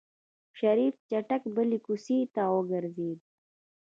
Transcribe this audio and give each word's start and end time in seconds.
شريف 0.59 0.95
چټک 1.09 1.41
بلې 1.55 1.79
کوڅې 1.85 2.17
ته 2.33 2.43
وګرځېد. 2.55 3.19